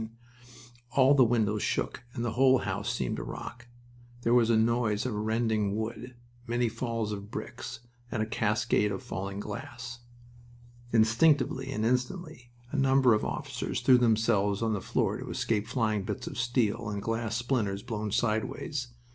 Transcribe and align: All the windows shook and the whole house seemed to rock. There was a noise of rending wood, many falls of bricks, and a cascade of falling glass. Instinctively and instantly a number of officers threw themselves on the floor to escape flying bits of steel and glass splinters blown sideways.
All 0.95 1.13
the 1.13 1.23
windows 1.23 1.61
shook 1.61 2.01
and 2.15 2.25
the 2.25 2.31
whole 2.31 2.57
house 2.57 2.91
seemed 2.91 3.17
to 3.17 3.23
rock. 3.23 3.67
There 4.23 4.33
was 4.33 4.49
a 4.49 4.57
noise 4.57 5.05
of 5.05 5.13
rending 5.13 5.75
wood, 5.75 6.15
many 6.47 6.69
falls 6.69 7.11
of 7.11 7.29
bricks, 7.29 7.81
and 8.11 8.23
a 8.23 8.25
cascade 8.25 8.91
of 8.91 9.03
falling 9.03 9.39
glass. 9.39 9.99
Instinctively 10.91 11.71
and 11.71 11.85
instantly 11.85 12.49
a 12.71 12.77
number 12.77 13.13
of 13.13 13.23
officers 13.23 13.79
threw 13.81 13.99
themselves 13.99 14.63
on 14.63 14.73
the 14.73 14.81
floor 14.81 15.17
to 15.17 15.29
escape 15.29 15.67
flying 15.67 16.01
bits 16.01 16.25
of 16.25 16.39
steel 16.39 16.89
and 16.89 17.03
glass 17.03 17.37
splinters 17.37 17.83
blown 17.83 18.11
sideways. 18.11 18.87